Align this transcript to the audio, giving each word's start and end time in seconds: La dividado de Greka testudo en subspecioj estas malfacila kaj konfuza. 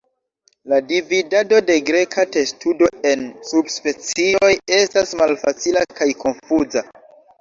La 0.71 0.77
dividado 0.91 1.59
de 1.67 1.75
Greka 1.89 2.25
testudo 2.37 2.89
en 3.11 3.27
subspecioj 3.51 4.53
estas 4.79 5.15
malfacila 5.21 5.85
kaj 6.01 6.09
konfuza. 6.25 6.85